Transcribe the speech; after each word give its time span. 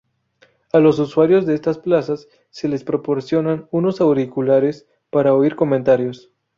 A 0.73 0.79
los 0.79 0.97
usuarios 0.97 1.45
de 1.45 1.53
estas 1.53 1.77
plazas 1.77 2.27
se 2.49 2.67
les 2.67 2.83
proporcionan 2.83 3.67
unos 3.69 4.01
auriculares 4.01 4.87
para 5.11 5.35
oír 5.35 5.55
comentarios. 5.55 6.31